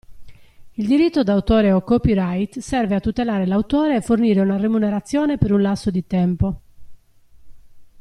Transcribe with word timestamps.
Il 0.77 0.87
Diritto 0.87 1.21
d’autore 1.21 1.71
o 1.71 1.83
CopyRight 1.83 2.57
serve 2.57 2.95
a 2.95 2.99
tutelare 2.99 3.45
l’autore 3.45 3.97
e 3.97 4.01
fornire 4.01 4.39
una 4.39 4.57
remunerazione 4.57 5.37
per 5.37 5.51
un 5.51 5.61
lasso 5.61 5.91
di 5.91 6.07
tempo. 6.07 6.61